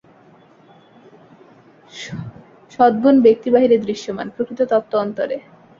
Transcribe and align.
সগুণ 2.71 3.15
ব্যক্তি 3.21 3.49
বাহিরে 3.49 3.77
দৃশ্যমান, 3.77 4.27
প্রকৃত 4.35 4.59
তত্ত্ব 4.71 4.93
অন্তরে। 4.97 5.37